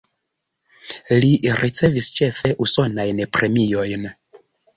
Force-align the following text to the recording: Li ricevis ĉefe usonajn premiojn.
Li 1.23 1.29
ricevis 1.59 2.09
ĉefe 2.15 2.53
usonajn 2.67 3.23
premiojn. 3.39 4.11